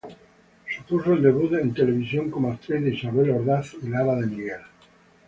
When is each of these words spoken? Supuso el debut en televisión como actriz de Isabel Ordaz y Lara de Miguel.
Supuso 0.75 1.11
el 1.13 1.21
debut 1.21 1.53
en 1.53 1.71
televisión 1.75 2.31
como 2.31 2.49
actriz 2.51 2.81
de 2.83 2.95
Isabel 2.95 3.29
Ordaz 3.29 3.75
y 3.83 3.87
Lara 3.89 4.15
de 4.15 4.25
Miguel. 4.25 4.61